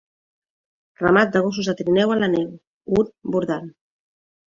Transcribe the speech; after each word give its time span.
Ramat 1.03 1.35
de 1.35 1.43
gossos 1.49 1.71
de 1.73 1.77
trineu 1.83 2.17
a 2.17 2.19
la 2.25 2.33
neu, 2.35 2.51
un 2.99 3.15
bordant. 3.39 3.73